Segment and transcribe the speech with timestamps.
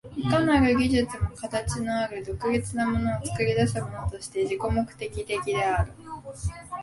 [0.17, 5.91] いかなる技術も形のある独立なものを作り出すものとして自己目的的である。